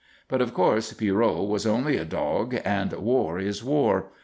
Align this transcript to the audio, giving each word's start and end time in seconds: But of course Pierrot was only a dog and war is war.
But 0.27 0.41
of 0.41 0.51
course 0.55 0.91
Pierrot 0.93 1.47
was 1.47 1.67
only 1.67 1.95
a 1.95 2.05
dog 2.05 2.57
and 2.65 2.91
war 2.91 3.37
is 3.37 3.63
war. 3.63 4.07